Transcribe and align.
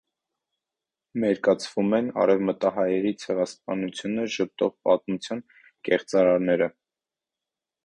Մերկացվում 1.23 1.93
են 1.97 2.09
արևմտահայերի 2.23 3.11
ցեղասպանությունը 3.25 4.25
ժխտող 4.37 4.75
պատմության 4.89 5.45
կեղծարարները։ 5.91 6.73